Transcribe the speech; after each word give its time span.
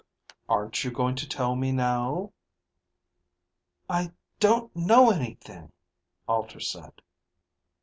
"Aren't 0.49 0.83
you 0.83 0.89
going 0.89 1.13
to 1.17 1.29
tell 1.29 1.55
me, 1.55 1.71
now?" 1.71 2.33
"I 3.87 4.11
don't 4.39 4.75
know 4.75 5.11
anything," 5.11 5.71
Alter 6.27 6.59
said. 6.59 7.03